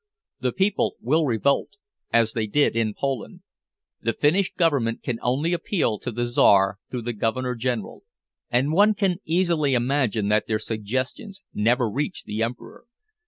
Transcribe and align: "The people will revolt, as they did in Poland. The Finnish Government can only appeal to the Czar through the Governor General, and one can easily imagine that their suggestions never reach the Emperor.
"The 0.39 0.51
people 0.51 0.95
will 0.99 1.27
revolt, 1.27 1.73
as 2.11 2.33
they 2.33 2.47
did 2.47 2.75
in 2.75 2.95
Poland. 2.95 3.41
The 4.01 4.13
Finnish 4.13 4.51
Government 4.55 5.03
can 5.03 5.19
only 5.21 5.53
appeal 5.53 5.99
to 5.99 6.11
the 6.11 6.25
Czar 6.25 6.79
through 6.89 7.03
the 7.03 7.13
Governor 7.13 7.53
General, 7.53 8.01
and 8.49 8.73
one 8.73 8.95
can 8.95 9.17
easily 9.25 9.75
imagine 9.75 10.27
that 10.29 10.47
their 10.47 10.57
suggestions 10.57 11.43
never 11.53 11.87
reach 11.87 12.23
the 12.23 12.41
Emperor. 12.41 12.85